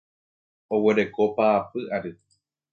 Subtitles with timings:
[0.77, 2.13] Oguereko paapy ary.